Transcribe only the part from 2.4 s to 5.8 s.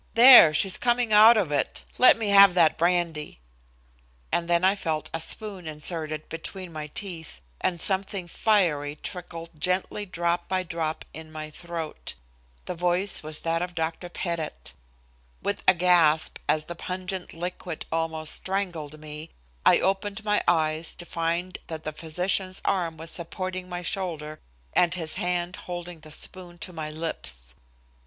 that brandy," and then I felt a spoon